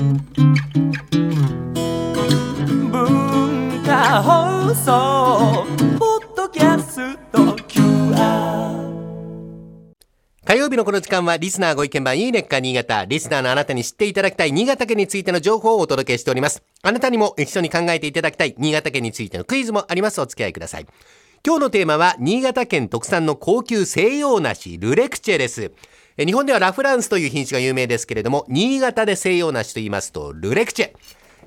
[0.00, 0.16] 文
[3.84, 5.66] 化放送
[5.98, 7.38] ポッドキャスト
[7.68, 8.88] QR
[10.46, 13.04] 火曜日のこの時間はリスナーご意見番いいねっか新潟。
[13.04, 16.62] リスナーのあなたに知っていただきたい新潟県についての情報をお届けしております。
[16.80, 20.18] あなたにも一緒に考えていただきたい新潟県についてのクイズもあります。
[20.22, 20.86] お付き合いください。
[21.46, 25.72] 今日のテーマは新潟県特産の高級西洋梨ルレクチェです。
[26.22, 30.92] え日本ではラフランスという品種が有名ですけれども、新潟で西洋梨と言いますとルレクチェ。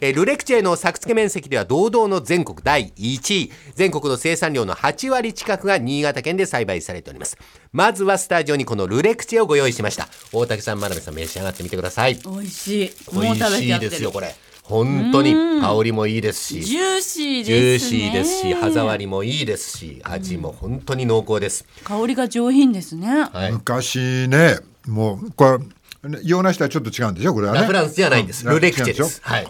[0.00, 3.52] えールレクチェの作付面積では堂々の全国第1位。
[3.74, 7.36] 全国の生産量の8割近くが新潟県で栽培されております。
[7.70, 10.08] まずはスタジオにこのルレクチェをご用意しました。
[10.32, 12.14] 大竹さん、真鍋さん召し上がってみてください。
[12.24, 12.92] 美味しい。
[13.12, 14.34] 美味しいですよ、これ。
[14.62, 16.64] 本当に香りもいいですし。
[16.64, 17.98] ジューシージューですね。
[17.98, 21.66] シーですし、歯触りもいいですし、味も本当に濃厚です。
[21.84, 23.28] 香りが上品ですね。
[23.32, 23.52] はい。
[23.52, 25.58] 昔ねもうこ
[26.04, 28.46] れ洋梨とはちょっと違うんでしょこれはねラフランスじゃないんです。
[28.46, 29.20] うんルレクチェです。
[29.22, 29.48] はい。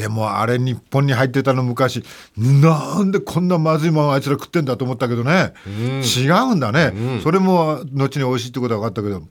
[0.00, 2.02] でもあれ日本に入ってたの昔
[2.36, 9.22] なんでこんなまずいもんあいつら食ってんだと思ったけどね、違うんだね、それも後に美味しいってことは分かったけど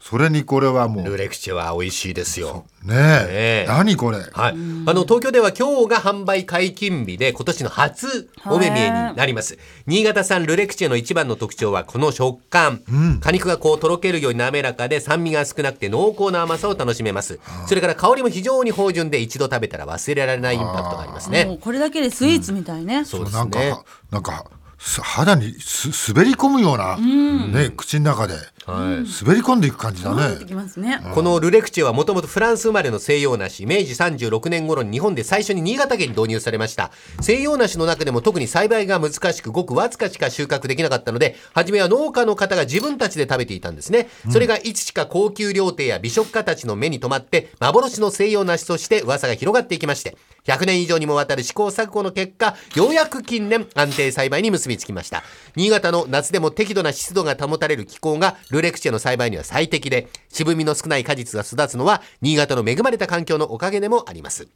[0.00, 1.04] それにこれはもう。
[1.04, 2.64] ルねレクチェは美味しいですよ。
[2.84, 2.86] え。
[2.86, 3.66] ねえ。
[3.68, 4.18] 何これ。
[4.18, 4.28] はい。
[4.32, 9.58] あの、東京では今日が販売解禁日で、今年の初お目見えになります。
[9.86, 12.80] 新潟産ルレクチェの一番の特徴はこの食感。
[13.20, 17.40] 果肉がこうとろけるように滑らかで酸味が少なくて濃厚な甘さを楽しめます。
[17.66, 21.42] それから香りも非常に芳醇で一度食べたら忘れられないインパクトがありますもね。
[21.42, 23.04] うこれだけでスイーツみたいね。
[23.04, 23.74] そうですなんかね。
[24.10, 24.46] なんか
[24.78, 28.34] す肌にす滑り込むような、ね口の中で、
[28.68, 31.00] 滑り込んでいく感じだね出てきますね。
[31.14, 36.90] このルレクチェはもともとフランス生まれの西洋梨、明治36年頃に日本で最初に新潟県に導入されました。
[37.20, 44.08] 西洋梨の中でも特に栽培が難しく、ごくわずかしか収穫できなかったので、初めは農家の方が自分たちで食べていたんですね。
[44.30, 55.22] それがいつしか高級料亭や美食家たちの目に留まって、幻の西洋梨として噂が広がっていきまして、100年以上にもわたる試行錯誤の結果、ようやく近年安定栽培に結びつきました。
[55.56, 64.48] 新潟の夏でも適度な湿度が保たれる気候がルレクチェの栽培には最適で、渋みの少ない果実が育つのは新潟の恵まれた環境のおかげでもあります。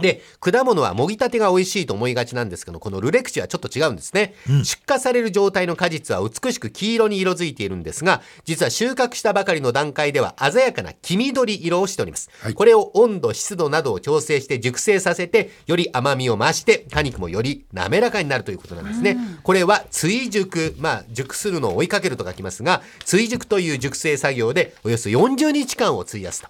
[0.00, 4.34] で、果物はもぎたてが美味しいと思いがちなんですけど、このルレクチはちょっと違うんですね。
[4.64, 12.28] 出荷される状態の果実は美しく黄色に色づいているんですが、実は収穫したばかりの段階では鮮やかな黄緑色をしております。
[12.40, 19.16] はいこれを温度、湿度などを調整して熟成させて、より甘みを増して、果肉もより滑らかになるということなんですね。
[19.42, 26.48] これは追熟、まあ、熟するのを追いかけると書きますが、追熟という熟成作業でおよそ40日間を費やすと。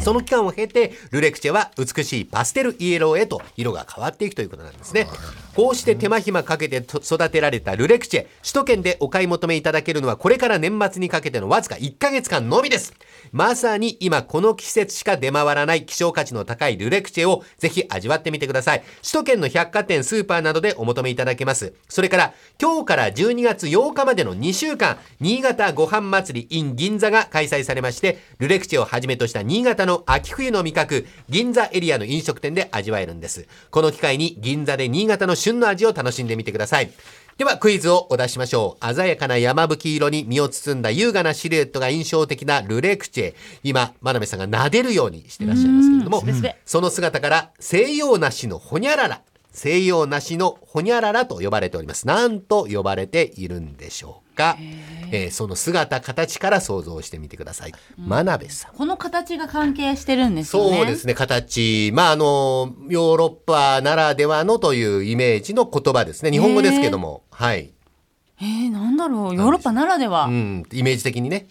[0.00, 5.06] その期間を経て、ルレクチェは美しいパステルイエローへと色が変わっていくということなんですね。
[5.58, 12.94] こうして手間暇かけて育てられたルレクチェ、首都圏でお買い求めいただけるのはこれから年末にかけてのわずか1ヶ月間のみです。
[13.32, 18.84] まさに今この季節しか出回らない希少価値の高いルレクチェをぜひ味わってみてください。
[19.02, 21.72] 首都圏の百貨店、スーパーなどでお求めいただけます。
[21.88, 33.48] それから今日から12月8日までの2週間、新潟ご飯祭り in 銀座が開催されまして、ルレクチェをはじめとした新潟の秋冬の味覚、銀座エリアの飲食店で味わえるんです。
[33.72, 36.90] この機会に銀座で新潟の旬の味を楽しんでみてください。
[37.38, 38.94] ではクイズをお出ししましょう。
[38.94, 43.34] 鮮やかな山吹色に身を包んだ優雅なシルエットが印象的なルレクチェ。
[43.62, 46.24] 今、真鍋さんが撫でるようにしてらっしゃいますけれども
[46.64, 49.22] その姿から西洋梨のほにゃらら、
[49.58, 52.06] 西洋梨のほにゃららと呼ばれております。
[52.06, 54.56] なんと呼ばれているんでしょうか。
[55.10, 57.72] えーその姿、形から想像してみてください。
[57.98, 58.74] 真鍋さん。
[58.74, 60.76] この形が関係してるんですよね。
[60.76, 61.90] そうですね、形。
[61.92, 66.30] まあ、あの、ヨーロッパならではのというイメージの言葉ですね。
[66.30, 67.24] 日本語ですけども。
[67.30, 67.72] はい。
[68.40, 69.34] えー、なんだろう。
[69.34, 70.26] ヨーロッパならでは。
[70.26, 71.48] うん、イメージ的にね。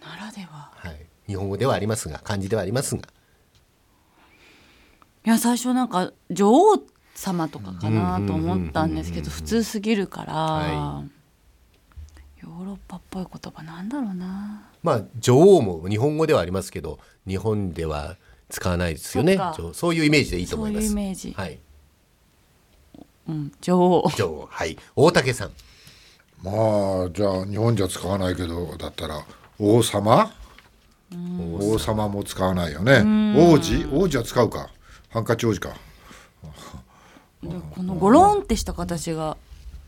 [0.00, 0.70] ならでは。
[0.74, 0.96] はい。
[1.26, 3.02] 日本語ではありますが、漢字ではありますが。
[5.26, 6.78] いや、最初なんか女王
[7.14, 11.04] 様とかかなと思ったんですけど、普通すぎるから、は
[12.42, 14.68] ヨーロッパっぽい言葉なんだろうな。
[14.82, 18.16] まあ、女王も日本語ではありますけど、日本では
[18.50, 19.38] 使わないですよね。
[19.72, 20.88] そういうイメージでいいと思います。
[20.88, 21.58] そういうイメージはい。
[23.28, 24.10] うん、女王。
[24.16, 24.48] 女王。
[24.50, 24.76] はい。
[24.94, 25.52] 大竹さん。
[26.42, 29.24] まあじゃあ日本じゃ使わないけどだったら
[29.58, 30.30] 王様？
[31.58, 32.98] 王様も使わないよね
[33.38, 33.86] 王子？
[33.90, 34.68] 王子は使うか
[35.08, 35.76] ハンカチ王子かで
[37.74, 39.36] このゴロンってした形が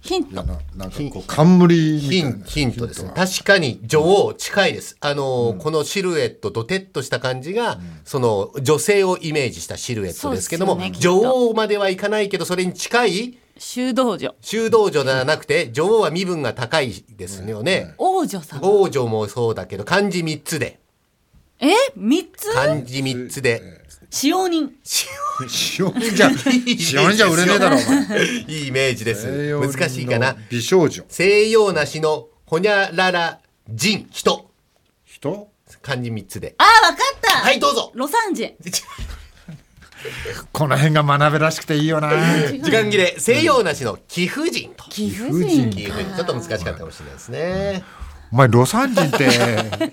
[0.01, 0.37] ヒント。
[0.37, 0.45] な
[0.77, 3.09] なんかこう冠みたいなヒンヒントですね。
[3.09, 4.97] は確かに女王近いです。
[5.01, 14.35] あのーこのシルエット、ドテッとした感じが、その女性をイメージしたシルエットですけども、ね女王まではいかないけど、それに近い修道女。
[14.41, 17.95] 修道女ではなくて、女王は身分が高いですよね。
[17.99, 18.61] 王女様。
[18.63, 20.79] 王女もそうだけど、漢字3つで。
[21.61, 22.53] え三つ？
[22.53, 23.63] 漢字3つで。
[24.11, 24.71] 使用人。
[25.79, 26.63] 塩人じゃ 塩
[27.11, 29.27] 人じゃ売れねえだろお前いいイメージです。
[29.59, 30.37] 難しいかな。
[30.49, 31.05] 美少女。
[31.09, 34.07] 西洋なしのほにゃらら人。
[34.11, 34.51] 人。
[35.05, 35.49] 人？
[35.83, 36.55] 漢字3つで。
[36.59, 37.33] あわかった。
[37.39, 37.93] はいどうぞ。
[37.95, 38.55] ロサンジ。
[40.53, 42.11] この辺が学べらしくていいよな。
[42.63, 43.17] 時間切れ。
[43.19, 44.85] 西洋なしの貴婦人と。
[44.91, 46.15] 貴婦婦人貴婦人。
[46.15, 47.83] ちょっと難しかったかもしれないですね
[48.33, 49.29] お前魯山人って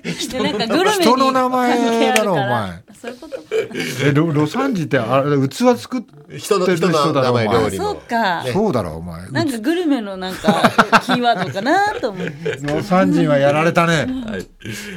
[0.11, 2.83] 人の名前だろお前。
[2.99, 3.43] そういうことか。
[3.51, 8.43] え魯魯山人ってあれ器作って人のる人人の名だろお前前料理のそうか。
[8.51, 9.29] そうだろお前。
[9.29, 10.71] なんかグルメのなんか
[11.05, 12.57] キーワードかなと思って。
[12.61, 14.07] 魯山人はやられたね。
[14.25, 14.47] はい。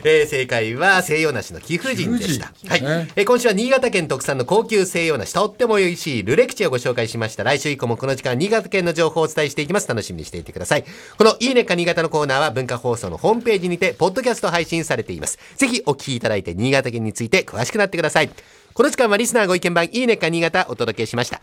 [0.05, 2.53] えー正解は西洋梨の貴婦人でした。
[2.69, 2.81] はい。
[3.17, 7.45] えー今週は新潟県特産の高級西洋梨、とっても美味しいルレクチをご紹介しました。
[7.45, 9.89] 来週以降もこの時間、新潟県の情報をお伝えしていきます。
[9.89, 10.85] 楽しみにしていてください。
[11.19, 15.37] このいいねか新潟のコーナーは文化放送のホームページにて、ポッドキャスト配信されています。
[15.57, 18.31] ぜひお聞きいただいて、新潟県について詳しくなってください。
[18.73, 21.41] この時間はリスナーご意見番いいねか新潟お届けしました。